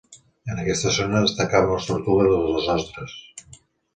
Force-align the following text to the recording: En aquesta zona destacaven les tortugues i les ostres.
En 0.53 0.59
aquesta 0.61 0.93
zona 0.95 1.21
destacaven 1.25 1.69
les 1.75 1.89
tortugues 1.91 2.33
i 2.39 2.53
les 2.55 2.73
ostres. 2.79 3.13